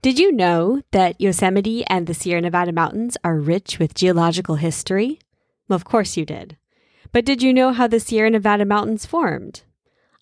[0.00, 5.18] Did you know that Yosemite and the Sierra Nevada mountains are rich with geological history?
[5.68, 6.56] Well, of course you did.
[7.10, 9.62] But did you know how the Sierra Nevada mountains formed?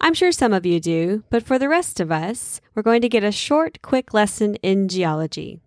[0.00, 3.08] I'm sure some of you do, but for the rest of us, we're going to
[3.10, 5.60] get a short, quick lesson in geology.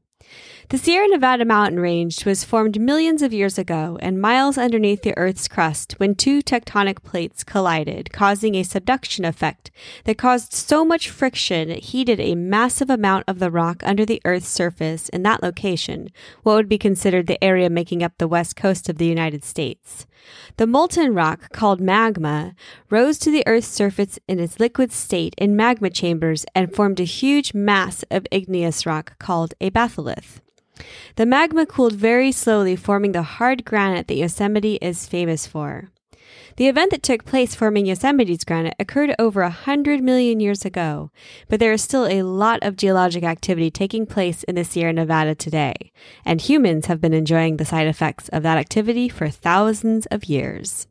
[0.69, 5.17] The Sierra Nevada mountain range was formed millions of years ago and miles underneath the
[5.17, 9.71] Earth's crust when two tectonic plates collided, causing a subduction effect
[10.03, 14.21] that caused so much friction it heated a massive amount of the rock under the
[14.23, 16.09] Earth's surface in that location,
[16.43, 20.05] what would be considered the area making up the west coast of the United States.
[20.57, 22.53] The molten rock, called magma,
[22.91, 27.05] rose to the Earth's surface in its liquid state in magma chambers and formed a
[27.05, 30.41] huge mass of igneous rock called a batholith.
[31.15, 35.91] The magma cooled very slowly, forming the hard granite that Yosemite is famous for.
[36.57, 41.09] The event that took place forming Yosemite's granite occurred over a hundred million years ago,
[41.47, 45.35] but there is still a lot of geologic activity taking place in the Sierra Nevada
[45.35, 45.91] today,
[46.25, 50.87] and humans have been enjoying the side effects of that activity for thousands of years.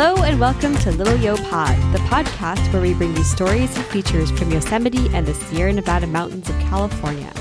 [0.00, 3.84] Hello and welcome to Little Yo Pod, the podcast where we bring you stories and
[3.86, 7.32] features from Yosemite and the Sierra Nevada mountains of California.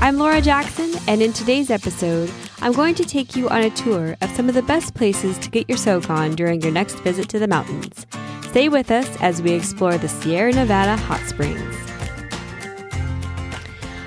[0.00, 4.18] I'm Laura Jackson, and in today's episode, I'm going to take you on a tour
[4.20, 7.30] of some of the best places to get your soak on during your next visit
[7.30, 8.06] to the mountains.
[8.48, 11.73] Stay with us as we explore the Sierra Nevada hot springs.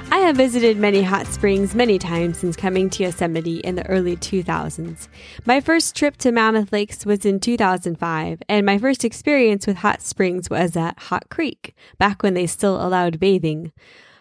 [0.09, 4.15] I have visited many hot springs many times since coming to Yosemite in the early
[4.15, 5.09] 2000s.
[5.45, 10.01] My first trip to Mammoth Lakes was in 2005, and my first experience with hot
[10.01, 13.73] springs was at Hot Creek, back when they still allowed bathing.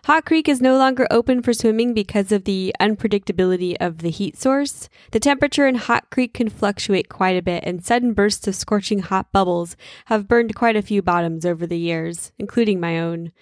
[0.07, 4.37] Hot Creek is no longer open for swimming because of the unpredictability of the heat
[4.37, 4.89] source.
[5.11, 9.01] The temperature in Hot Creek can fluctuate quite a bit, and sudden bursts of scorching
[9.01, 13.33] hot bubbles have burned quite a few bottoms over the years, including my own.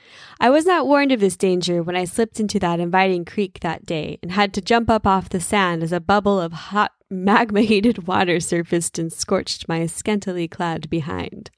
[0.40, 3.84] I was not warned of this danger when I slipped into that inviting creek that
[3.84, 7.60] day and had to jump up off the sand as a bubble of hot magma
[7.62, 11.50] heated water surfaced and scorched my scantily clad behind.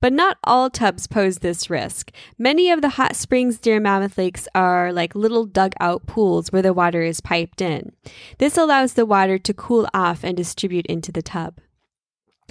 [0.00, 2.12] But not all tubs pose this risk.
[2.38, 6.72] Many of the hot springs near Mammoth Lakes are like little dugout pools where the
[6.72, 7.92] water is piped in.
[8.38, 11.58] This allows the water to cool off and distribute into the tub.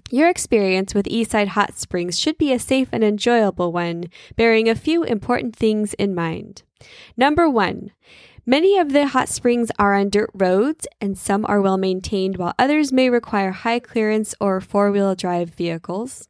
[0.10, 4.06] Your experience with Eastside Hot Springs should be a safe and enjoyable one,
[4.36, 6.64] bearing a few important things in mind.
[7.18, 7.92] Number one,
[8.50, 12.54] Many of the hot springs are on dirt roads, and some are well maintained, while
[12.58, 16.30] others may require high clearance or four wheel drive vehicles.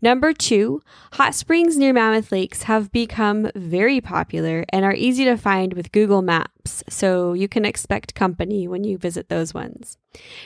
[0.00, 0.80] Number two,
[1.14, 5.90] hot springs near Mammoth Lakes have become very popular and are easy to find with
[5.90, 9.98] Google Maps, so you can expect company when you visit those ones.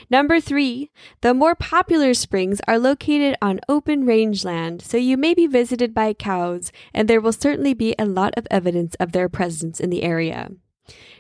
[0.09, 5.47] Number three, the more popular springs are located on open rangeland, so you may be
[5.47, 9.81] visited by cows, and there will certainly be a lot of evidence of their presence
[9.81, 10.49] in the area.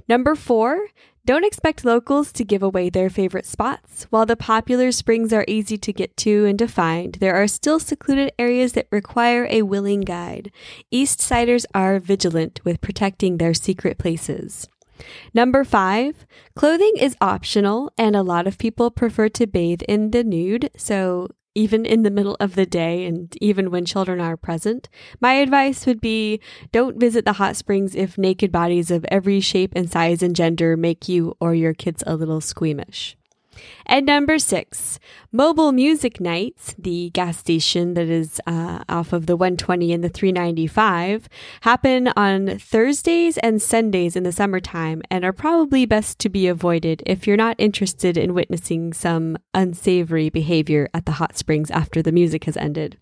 [0.09, 0.89] Number four,
[1.27, 4.07] don't expect locals to give away their favorite spots.
[4.11, 7.79] While the popular springs are easy to get to and to find, there are still
[7.79, 10.51] secluded areas that require a willing guide.
[10.91, 14.67] East Siders are vigilant with protecting their secret places.
[15.33, 20.25] Number five, clothing is optional, and a lot of people prefer to bathe in the
[20.25, 21.29] nude, so
[21.61, 24.89] even in the middle of the day and even when children are present.
[25.21, 26.41] My advice would be
[26.73, 30.77] don't visit the hot springs if naked bodies of every shape and size and gender
[30.77, 33.17] make you or your kids a little squeamish.
[33.87, 34.99] And number six,
[35.35, 40.09] Mobil Music Nights, the gas station that is uh, off of the 120 and the
[40.09, 41.29] 395,
[41.63, 47.03] happen on Thursdays and Sundays in the summertime and are probably best to be avoided
[47.07, 52.13] if you're not interested in witnessing some unsavory behavior at the hot springs after the
[52.13, 52.97] music has ended.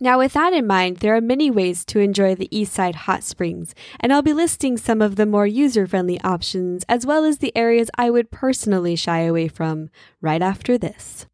[0.00, 3.74] Now, with that in mind, there are many ways to enjoy the Eastside Hot Springs,
[3.98, 7.56] and I'll be listing some of the more user friendly options as well as the
[7.56, 9.90] areas I would personally shy away from
[10.20, 11.26] right after this.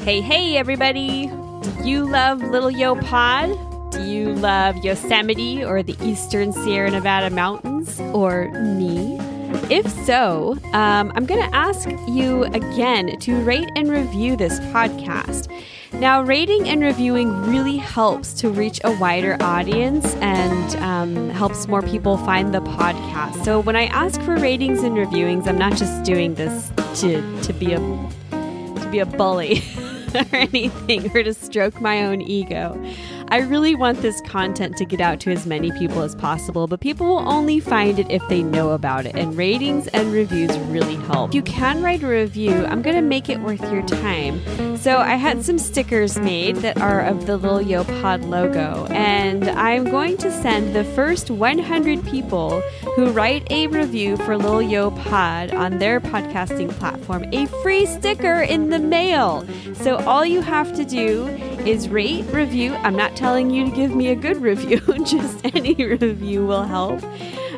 [0.00, 1.26] Hey, hey, everybody!
[1.26, 3.50] Do you love Little Yo Pod?
[3.92, 9.18] Do you love Yosemite or the Eastern Sierra Nevada Mountains or me?
[9.70, 15.52] If so, um, I'm going to ask you again to rate and review this podcast.
[15.92, 21.82] Now, rating and reviewing really helps to reach a wider audience and um, helps more
[21.82, 23.44] people find the podcast.
[23.44, 27.52] So, when I ask for ratings and reviewings, I'm not just doing this to, to
[27.52, 29.62] be a to be a bully
[30.14, 32.74] or anything or to stroke my own ego.
[33.30, 36.80] I really want this content to get out to as many people as possible, but
[36.80, 40.96] people will only find it if they know about it, and ratings and reviews really
[40.96, 41.30] help.
[41.30, 44.76] If you can write a review, I'm going to make it worth your time.
[44.78, 49.46] So I had some stickers made that are of the Little Yo Pod logo, and
[49.50, 52.62] I'm going to send the first 100 people
[52.96, 58.40] who write a review for Little Yo Pod on their podcasting platform a free sticker
[58.40, 59.46] in the mail.
[59.74, 61.26] So all you have to do
[61.68, 62.72] is rate, review.
[62.76, 67.02] I'm not telling you to give me a good review, just any review will help.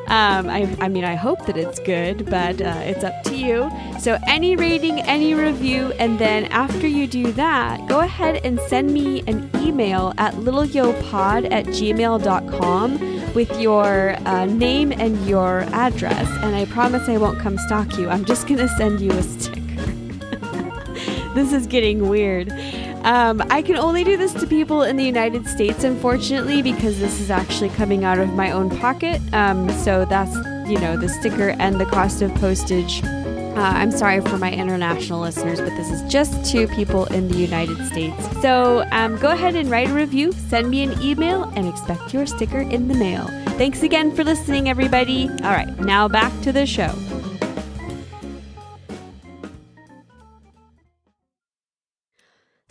[0.09, 3.71] Um, I, I, mean, I hope that it's good, but uh, it's up to you.
[4.01, 8.93] So, any rating, any review, and then after you do that, go ahead and send
[8.93, 16.29] me an email at littleyopod at gmail.com with your uh, name and your address.
[16.43, 18.09] And I promise I won't come stalk you.
[18.09, 19.61] I'm just going to send you a sticker.
[21.35, 22.53] this is getting weird.
[23.03, 27.21] Um, I can only do this to people in the United States, unfortunately, because this
[27.21, 29.21] is actually coming out of my own pocket.
[29.33, 30.35] Um, so that's,
[30.69, 33.03] you know, the sticker and the cost of postage.
[33.05, 37.37] Uh, I'm sorry for my international listeners, but this is just to people in the
[37.37, 38.41] United States.
[38.41, 42.27] So um, go ahead and write a review, send me an email, and expect your
[42.27, 43.27] sticker in the mail.
[43.59, 45.29] Thanks again for listening, everybody.
[45.29, 46.95] All right, now back to the show.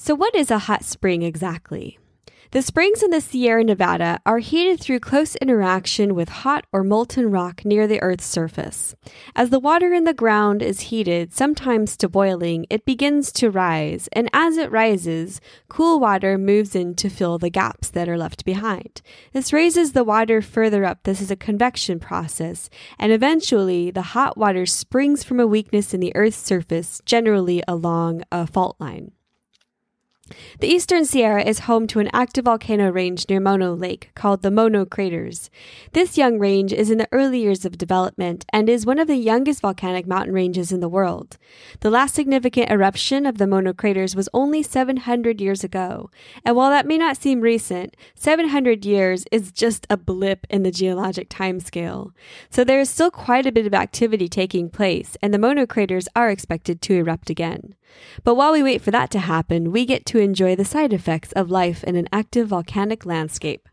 [0.01, 1.99] So, what is a hot spring exactly?
[2.51, 7.29] The springs in the Sierra Nevada are heated through close interaction with hot or molten
[7.29, 8.95] rock near the Earth's surface.
[9.35, 14.07] As the water in the ground is heated, sometimes to boiling, it begins to rise,
[14.13, 18.45] and as it rises, cool water moves in to fill the gaps that are left
[18.45, 19.01] behind.
[19.33, 21.03] This raises the water further up.
[21.03, 25.99] This is a convection process, and eventually the hot water springs from a weakness in
[25.99, 29.11] the Earth's surface, generally along a fault line.
[30.59, 34.51] The Eastern Sierra is home to an active volcano range near Mono Lake called the
[34.51, 35.49] Mono Craters.
[35.93, 39.15] This young range is in the early years of development and is one of the
[39.15, 41.37] youngest volcanic mountain ranges in the world.
[41.79, 46.09] The last significant eruption of the Mono Craters was only 700 years ago.
[46.45, 50.71] And while that may not seem recent, 700 years is just a blip in the
[50.71, 52.11] geologic timescale.
[52.49, 56.07] So there is still quite a bit of activity taking place, and the Mono Craters
[56.15, 57.75] are expected to erupt again.
[58.23, 61.31] But while we wait for that to happen, we get to enjoy the side effects
[61.33, 63.67] of life in an active volcanic landscape.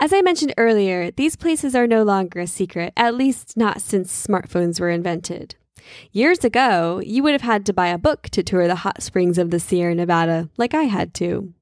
[0.00, 4.26] As I mentioned earlier, these places are no longer a secret, at least not since
[4.26, 5.56] smartphones were invented.
[6.12, 9.38] Years ago, you would have had to buy a book to tour the hot springs
[9.38, 11.52] of the Sierra Nevada, like I had to.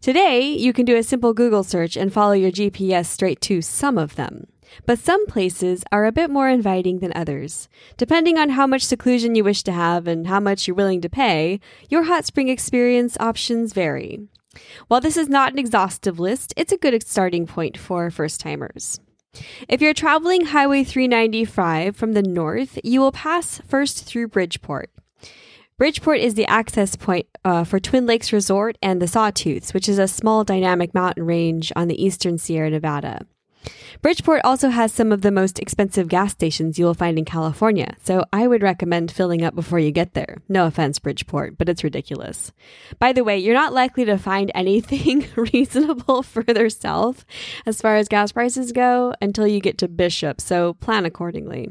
[0.00, 3.98] Today, you can do a simple Google search and follow your GPS straight to some
[3.98, 4.46] of them.
[4.86, 7.68] But some places are a bit more inviting than others.
[7.96, 11.08] Depending on how much seclusion you wish to have and how much you're willing to
[11.08, 14.20] pay, your hot spring experience options vary.
[14.88, 19.00] While this is not an exhaustive list, it's a good starting point for first timers.
[19.68, 24.90] If you're traveling Highway 395 from the north, you will pass first through Bridgeport.
[25.78, 29.98] Bridgeport is the access point uh, for Twin Lakes Resort and the Sawtooths, which is
[29.98, 33.24] a small dynamic mountain range on the eastern Sierra Nevada.
[34.02, 37.96] Bridgeport also has some of the most expensive gas stations you will find in California,
[38.02, 40.38] so I would recommend filling up before you get there.
[40.48, 42.52] No offense, Bridgeport, but it's ridiculous.
[42.98, 47.24] By the way, you're not likely to find anything reasonable further south
[47.66, 51.68] as far as gas prices go until you get to Bishop, so plan accordingly.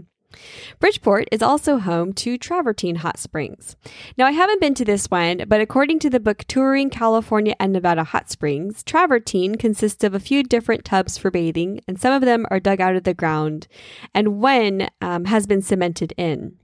[0.80, 3.76] Bridgeport is also home to Travertine Hot Springs.
[4.18, 7.74] Now, I haven't been to this one, but according to the book Touring California and
[7.74, 12.22] Nevada Hot Springs, Travertine consists of a few different tubs for bathing, and some of
[12.22, 13.68] them are dug out of the ground,
[14.14, 16.58] and one um, has been cemented in.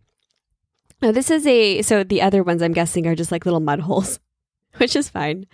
[1.01, 3.82] Now, this is a, so the other ones I'm guessing are just like little mud
[3.82, 4.20] holes.
[4.77, 5.46] which is fine.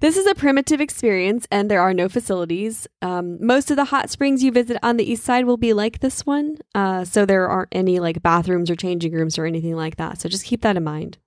[0.00, 2.86] This is a primitive experience, and there are no facilities.
[3.02, 6.00] Um, most of the hot springs you visit on the east side will be like
[6.00, 9.96] this one, uh, so there aren't any like bathrooms or changing rooms or anything like
[9.96, 10.20] that.
[10.20, 11.18] So just keep that in mind.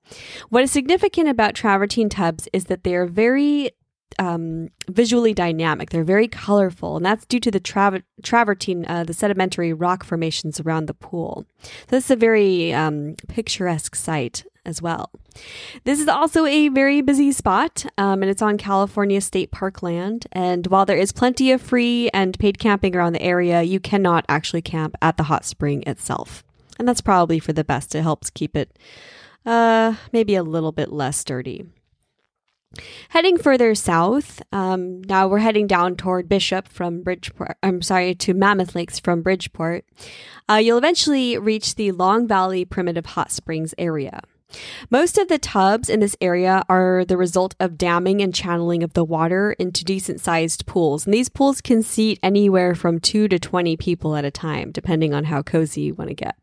[0.50, 3.72] What is significant about travertine tubs is that they are very
[4.20, 5.90] um, visually dynamic.
[5.90, 10.60] They're very colorful, and that's due to the tra- travertine, uh, the sedimentary rock formations
[10.60, 11.46] around the pool.
[11.62, 15.12] So this is a very um, picturesque site as well.
[15.86, 20.28] This is also a very busy spot, um, and it's on California State Park land.
[20.32, 24.26] And while there is plenty of free and paid camping around the area, you cannot
[24.30, 26.44] actually camp at the hot spring itself.
[26.78, 27.96] And that's probably for the best.
[27.96, 28.78] It helps keep it
[29.46, 31.66] uh, maybe a little bit less dirty.
[33.10, 37.58] Heading further south, um, now we're heading down toward Bishop from Bridgeport.
[37.64, 39.86] I'm sorry, to Mammoth Lakes from Bridgeport.
[40.50, 44.22] Uh, you'll eventually reach the Long Valley Primitive Hot Springs area.
[44.90, 48.94] Most of the tubs in this area are the result of damming and channeling of
[48.94, 51.06] the water into decent sized pools.
[51.06, 55.14] And these pools can seat anywhere from 2 to 20 people at a time, depending
[55.14, 56.38] on how cozy you want to get.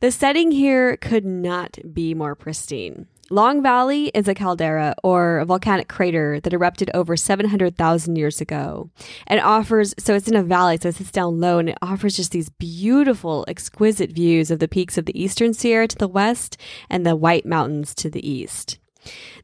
[0.00, 3.06] The setting here could not be more pristine.
[3.30, 8.90] Long Valley is a caldera or a volcanic crater that erupted over 700,000 years ago
[9.26, 12.16] and offers, so it's in a valley, so it sits down low and it offers
[12.16, 16.56] just these beautiful, exquisite views of the peaks of the Eastern Sierra to the west
[16.90, 18.78] and the White Mountains to the east.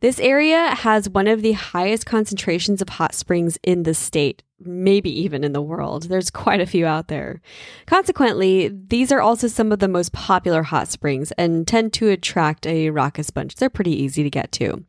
[0.00, 5.10] This area has one of the highest concentrations of hot springs in the state, maybe
[5.10, 6.04] even in the world.
[6.04, 7.40] There's quite a few out there.
[7.86, 12.66] Consequently, these are also some of the most popular hot springs and tend to attract
[12.66, 13.56] a raucous bunch.
[13.56, 14.84] They're pretty easy to get to.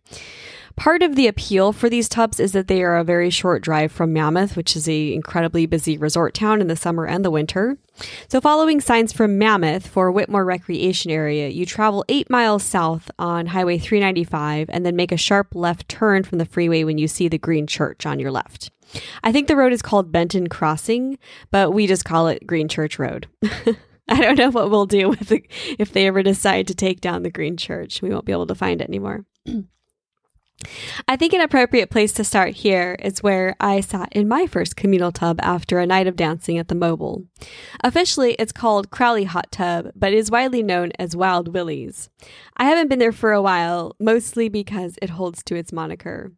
[0.80, 3.92] Part of the appeal for these tubs is that they are a very short drive
[3.92, 7.78] from Mammoth, which is a incredibly busy resort town in the summer and the winter.
[8.30, 13.48] So following signs from Mammoth for Whitmore Recreation Area, you travel 8 miles south on
[13.48, 17.28] Highway 395 and then make a sharp left turn from the freeway when you see
[17.28, 18.72] the green church on your left.
[19.22, 21.20] I think the road is called Benton Crossing,
[21.52, 23.28] but we just call it Green Church Road.
[24.08, 25.44] I don't know what we'll do the,
[25.78, 28.02] if they ever decide to take down the Green Church.
[28.02, 29.26] We won't be able to find it anymore.
[31.08, 34.76] I think an appropriate place to start here is where I sat in my first
[34.76, 37.26] communal tub after a night of dancing at the Mobil.
[37.84, 42.10] Officially, it's called Crowley Hot Tub, but is widely known as Wild Willie's.
[42.58, 46.34] I haven't been there for a while, mostly because it holds to its moniker.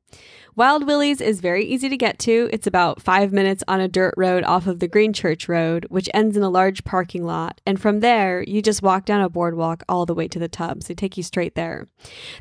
[0.55, 2.49] Wild Willie's is very easy to get to.
[2.51, 6.09] It's about five minutes on a dirt road off of the Green Church Road, which
[6.13, 7.61] ends in a large parking lot.
[7.65, 10.87] And from there, you just walk down a boardwalk all the way to the tubs.
[10.87, 11.87] They take you straight there.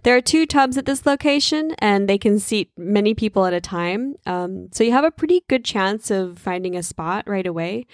[0.03, 3.61] There are two tubs at this location, and they can seat many people at a
[3.61, 4.17] time.
[4.27, 7.87] Um, so you have a pretty good chance of finding a spot right away.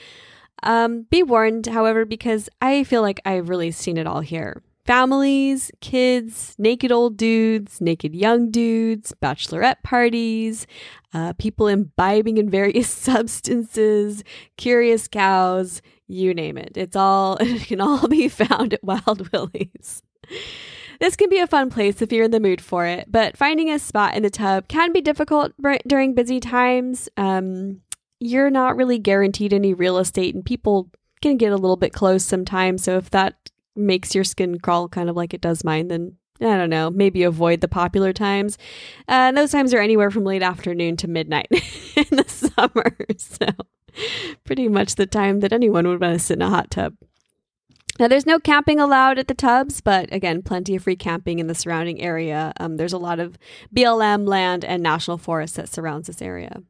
[0.63, 5.71] Um, be warned, however, because I feel like I've really seen it all here families,
[5.81, 10.67] kids, naked old dudes, naked young dudes, bachelorette parties,
[11.13, 14.23] uh, people imbibing in various substances,
[14.57, 16.73] curious cows, you name it.
[16.77, 20.03] It's all, it can all be found at Wild Willie's.
[21.01, 23.71] This can be a fun place if you're in the mood for it, but finding
[23.71, 25.53] a spot in the tub can be difficult
[25.87, 27.09] during busy times.
[27.17, 27.83] Um,
[28.19, 30.91] you're not really guaranteed any real estate, and people
[31.21, 32.85] can get a little bit close sometimes.
[32.85, 36.57] So if that makes your skin crawl kind of like it does mine, then I
[36.57, 38.59] don't know, maybe avoid the popular times.
[39.09, 41.49] Uh, and those times are anywhere from late afternoon to midnight
[41.97, 42.97] in the summer.
[43.19, 43.47] So,
[44.45, 46.95] pretty much the time that anyone would want to sit in a hot tub.
[47.99, 51.47] Now, there's no camping allowed at the tubs, but again, plenty of free camping in
[51.47, 52.53] the surrounding area.
[52.61, 53.39] Um, there's a lot of
[53.75, 56.63] BLM land and national forest that surrounds this area.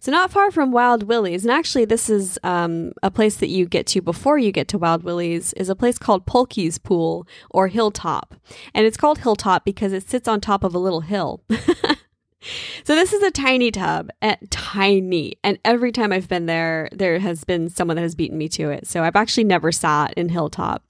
[0.00, 3.66] So, not far from Wild Willie's, and actually, this is um, a place that you
[3.66, 7.68] get to before you get to Wild Willie's, is a place called Pulky's Pool or
[7.68, 8.34] Hilltop.
[8.74, 11.42] And it's called Hilltop because it sits on top of a little hill.
[11.50, 15.38] so, this is a tiny tub, uh, tiny.
[15.42, 18.70] And every time I've been there, there has been someone that has beaten me to
[18.70, 18.86] it.
[18.86, 20.84] So, I've actually never sat in Hilltop.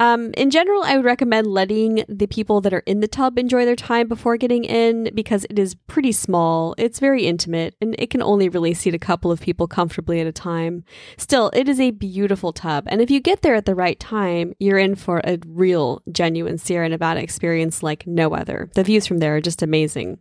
[0.00, 3.64] Um, in general, I would recommend letting the people that are in the tub enjoy
[3.64, 8.10] their time before getting in because it is pretty small, it's very intimate, and it
[8.10, 10.84] can only really seat a couple of people comfortably at a time.
[11.16, 14.54] Still, it is a beautiful tub, and if you get there at the right time,
[14.60, 18.70] you're in for a real, genuine Sierra Nevada experience like no other.
[18.74, 20.18] The views from there are just amazing.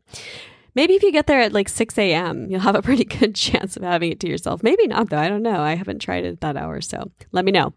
[0.73, 3.77] Maybe if you get there at like 6 a.m., you'll have a pretty good chance
[3.77, 4.63] of having it to yourself.
[4.63, 5.17] Maybe not, though.
[5.17, 5.59] I don't know.
[5.59, 7.73] I haven't tried it at that hour, so let me know.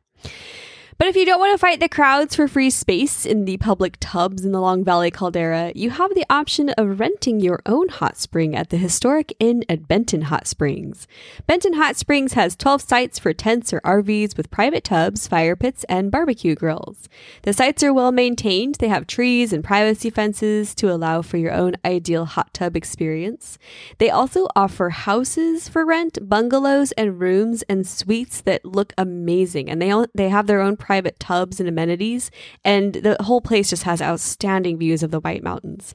[1.01, 3.97] But if you don't want to fight the crowds for free space in the public
[4.01, 8.19] tubs in the Long Valley Caldera, you have the option of renting your own hot
[8.19, 11.09] spring at the historic inn at Benton Hot Springs.
[11.47, 15.85] Benton Hot Springs has 12 sites for tents or RVs with private tubs, fire pits,
[15.85, 17.09] and barbecue grills.
[17.45, 18.75] The sites are well maintained.
[18.75, 23.57] They have trees and privacy fences to allow for your own ideal hot tub experience.
[23.97, 29.81] They also offer houses for rent, bungalows and rooms and suites that look amazing and
[29.81, 32.33] they they have their own private tubs and amenities,
[32.65, 35.95] and the whole place just has outstanding views of the White Mountains.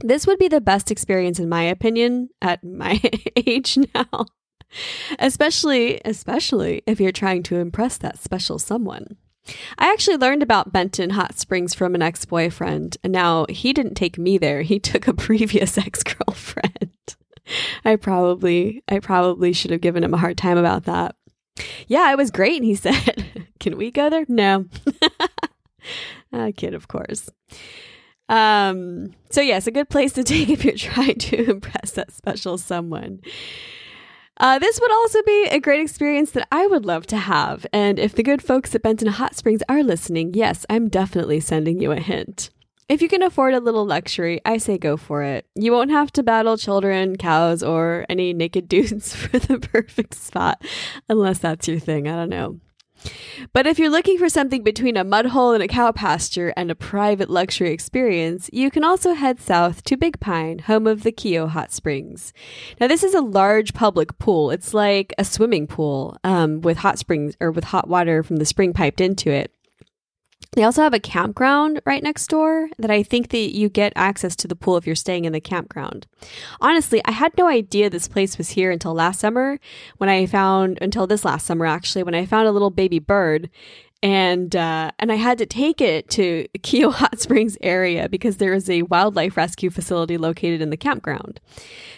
[0.00, 2.98] This would be the best experience, in my opinion, at my
[3.36, 4.24] age now.
[5.18, 9.18] especially, especially if you're trying to impress that special someone.
[9.76, 12.96] I actually learned about Benton Hot Springs from an ex boyfriend.
[13.04, 16.96] Now he didn't take me there, he took a previous ex girlfriend.
[17.84, 21.14] I probably I probably should have given him a hard time about that.
[21.86, 22.62] Yeah, it was great.
[22.62, 24.24] He said, Can we go there?
[24.28, 24.66] No.
[26.56, 27.30] kid, of course.
[28.28, 32.58] Um, so yes, a good place to take if you're trying to impress that special
[32.58, 33.20] someone.
[34.38, 37.66] Uh, this would also be a great experience that I would love to have.
[37.72, 41.80] And if the good folks at Benton Hot Springs are listening, yes, I'm definitely sending
[41.80, 42.50] you a hint.
[42.88, 45.46] If you can afford a little luxury, I say go for it.
[45.56, 50.62] You won't have to battle children, cows, or any naked dudes for the perfect spot,
[51.08, 52.06] unless that's your thing.
[52.06, 52.60] I don't know.
[53.52, 56.70] But if you're looking for something between a mud hole and a cow pasture and
[56.70, 61.12] a private luxury experience, you can also head south to Big Pine, home of the
[61.12, 62.32] Keough Hot Springs.
[62.80, 64.50] Now, this is a large public pool.
[64.50, 68.46] It's like a swimming pool um, with hot springs or with hot water from the
[68.46, 69.52] spring piped into it.
[70.52, 74.34] They also have a campground right next door that I think that you get access
[74.36, 76.06] to the pool if you're staying in the campground.
[76.62, 79.58] Honestly, I had no idea this place was here until last summer
[79.98, 83.50] when I found until this last summer actually when I found a little baby bird
[84.02, 88.54] and uh, and I had to take it to Keough Hot Springs area because there
[88.54, 91.40] is a wildlife rescue facility located in the campground.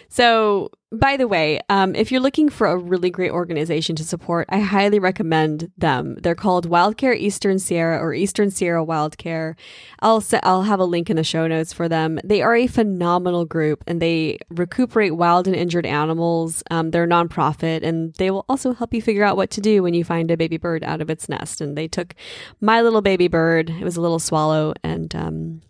[0.09, 4.47] So by the way, um, if you're looking for a really great organization to support,
[4.49, 6.15] I highly recommend them.
[6.15, 9.53] They're called Wildcare Eastern Sierra or Eastern Sierra Wildcare.
[9.99, 12.19] I'll I'll have a link in the show notes for them.
[12.23, 16.63] They are a phenomenal group and they recuperate wild and injured animals.
[16.71, 19.83] Um, they're a nonprofit and they will also help you figure out what to do
[19.83, 21.61] when you find a baby bird out of its nest.
[21.61, 22.15] And they took
[22.61, 23.69] my little baby bird.
[23.69, 25.61] It was a little swallow and um,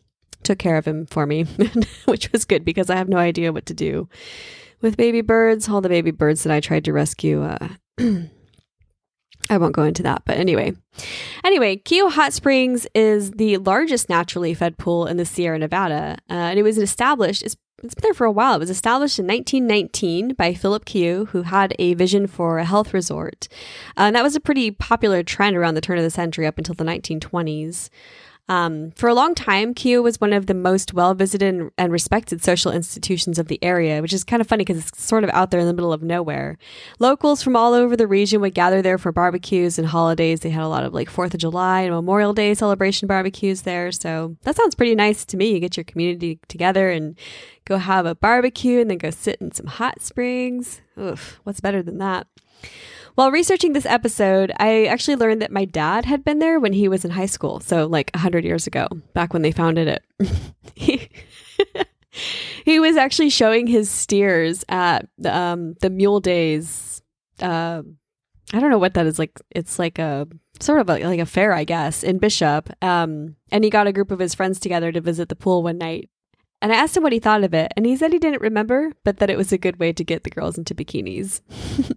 [0.43, 1.43] took care of him for me,
[2.05, 4.07] which was good because I have no idea what to do
[4.81, 7.43] with baby birds, all the baby birds that I tried to rescue.
[7.43, 7.69] Uh,
[9.49, 10.73] I won't go into that, but anyway.
[11.43, 16.33] Anyway, Keough Hot Springs is the largest naturally fed pool in the Sierra Nevada, uh,
[16.33, 17.41] and it was established.
[17.41, 18.55] It's, it's been there for a while.
[18.55, 22.93] It was established in 1919 by Philip Keough, who had a vision for a health
[22.93, 23.47] resort.
[23.97, 26.57] Uh, and that was a pretty popular trend around the turn of the century up
[26.57, 27.89] until the 1920s.
[28.49, 32.43] Um, for a long time, Keough was one of the most well visited and respected
[32.43, 35.51] social institutions of the area, which is kind of funny because it's sort of out
[35.51, 36.57] there in the middle of nowhere.
[36.97, 40.39] Locals from all over the region would gather there for barbecues and holidays.
[40.39, 43.91] They had a lot of like 4th of July and Memorial Day celebration barbecues there.
[43.91, 45.53] So that sounds pretty nice to me.
[45.53, 47.15] You get your community together and
[47.65, 50.81] go have a barbecue and then go sit in some hot springs.
[50.99, 52.25] Oof, what's better than that?
[53.15, 56.87] While researching this episode, I actually learned that my dad had been there when he
[56.87, 57.59] was in high school.
[57.59, 60.03] So, like 100 years ago, back when they founded it.
[60.75, 61.09] he,
[62.65, 67.01] he was actually showing his steers at um, the Mule Days.
[67.41, 67.83] Uh,
[68.53, 69.39] I don't know what that is like.
[69.51, 70.27] It's like a
[70.59, 72.69] sort of a, like a fair, I guess, in Bishop.
[72.81, 75.77] Um, and he got a group of his friends together to visit the pool one
[75.77, 76.09] night.
[76.61, 78.91] And I asked him what he thought of it, and he said he didn't remember,
[79.05, 81.39] but that it was a good way to get the girls into bikinis.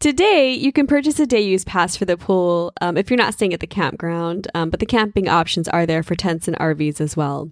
[0.00, 3.34] Today, you can purchase a day use pass for the pool um, if you're not
[3.34, 7.02] staying at the campground, um, but the camping options are there for tents and RVs
[7.02, 7.50] as well.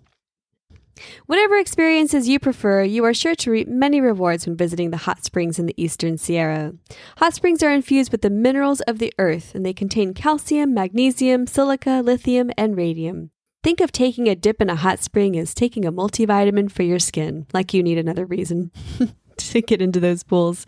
[1.26, 5.26] Whatever experiences you prefer, you are sure to reap many rewards when visiting the hot
[5.26, 6.72] springs in the eastern Sierra.
[7.18, 11.46] Hot springs are infused with the minerals of the earth, and they contain calcium, magnesium,
[11.46, 13.30] silica, lithium, and radium.
[13.62, 16.98] Think of taking a dip in a hot spring as taking a multivitamin for your
[16.98, 18.70] skin, like you need another reason.
[19.52, 20.66] to get into those pools.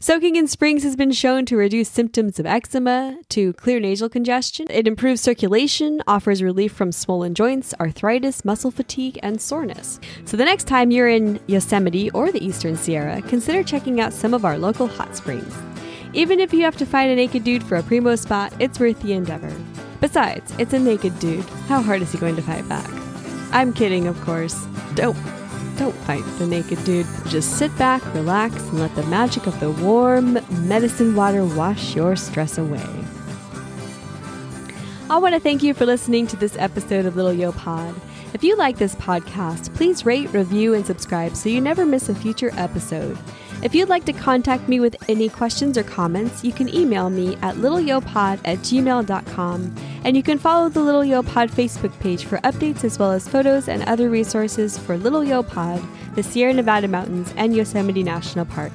[0.00, 4.66] Soaking in springs has been shown to reduce symptoms of eczema, to clear nasal congestion.
[4.70, 10.00] It improves circulation, offers relief from swollen joints, arthritis, muscle fatigue, and soreness.
[10.24, 14.34] So the next time you're in Yosemite or the Eastern Sierra, consider checking out some
[14.34, 15.54] of our local hot springs.
[16.12, 19.00] Even if you have to find a naked dude for a primo spot, it's worth
[19.02, 19.52] the endeavor.
[20.00, 21.44] Besides, it's a naked dude.
[21.68, 22.88] How hard is he going to fight back?
[23.52, 24.66] I'm kidding, of course.
[24.94, 25.16] Don't
[25.76, 27.06] don't fight the naked dude.
[27.26, 32.16] Just sit back, relax, and let the magic of the warm medicine water wash your
[32.16, 33.04] stress away.
[35.08, 37.94] I want to thank you for listening to this episode of Little Yo Pod.
[38.34, 42.14] If you like this podcast, please rate, review, and subscribe so you never miss a
[42.14, 43.16] future episode.
[43.62, 47.36] If you'd like to contact me with any questions or comments, you can email me
[47.36, 49.74] at littleyopod at gmail.com.
[50.04, 53.26] And you can follow the Little Yo Pod Facebook page for updates as well as
[53.26, 55.82] photos and other resources for Little Yo Pod,
[56.14, 58.72] the Sierra Nevada Mountains, and Yosemite National Park.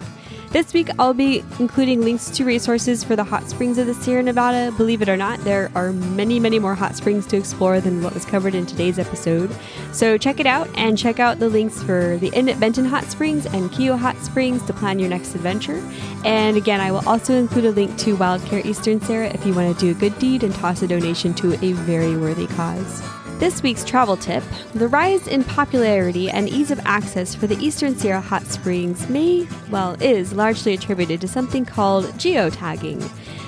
[0.51, 4.21] This week, I'll be including links to resources for the hot springs of the Sierra
[4.21, 4.73] Nevada.
[4.73, 8.13] Believe it or not, there are many, many more hot springs to explore than what
[8.13, 9.49] was covered in today's episode.
[9.93, 13.05] So check it out and check out the links for the Inn at Benton Hot
[13.05, 15.81] Springs and Keough Hot Springs to plan your next adventure.
[16.25, 19.73] And again, I will also include a link to Wildcare Eastern Sierra if you want
[19.73, 23.01] to do a good deed and toss a donation to a very worthy cause.
[23.41, 24.43] This week's travel tip
[24.75, 29.47] the rise in popularity and ease of access for the Eastern Sierra hot springs may,
[29.71, 33.01] well, is largely attributed to something called geotagging.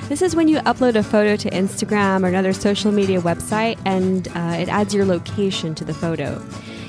[0.10, 4.30] This is when you upload a photo to Instagram or another social media website and
[4.30, 6.44] uh, it adds your location to the photo.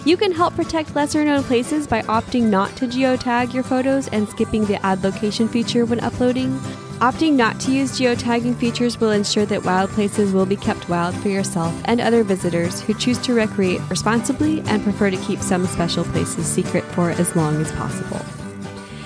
[0.07, 4.27] You can help protect lesser known places by opting not to geotag your photos and
[4.31, 6.59] skipping the add location feature when uploading.
[7.01, 11.15] Opting not to use geotagging features will ensure that wild places will be kept wild
[11.17, 15.67] for yourself and other visitors who choose to recreate responsibly and prefer to keep some
[15.67, 18.21] special places secret for as long as possible.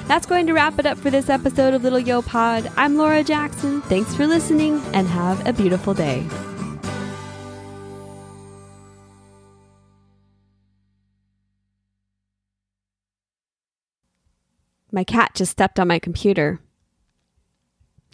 [0.07, 2.71] That's going to wrap it up for this episode of Little Yo Pod.
[2.77, 3.81] I'm Laura Jackson.
[3.83, 6.27] Thanks for listening and have a beautiful day.
[14.93, 16.61] My cat just stepped on my computer.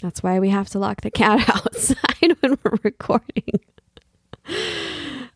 [0.04, 3.58] That's why we have to lock the cat outside when we're recording.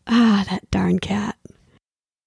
[0.05, 1.38] Ah, that darn cat.